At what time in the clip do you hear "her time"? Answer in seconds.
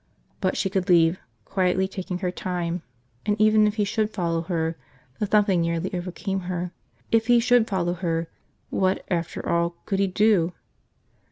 2.25-2.81